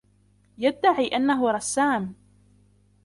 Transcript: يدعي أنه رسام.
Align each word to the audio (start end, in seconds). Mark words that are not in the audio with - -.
يدعي 0.57 1.07
أنه 1.07 1.51
رسام. 1.51 2.15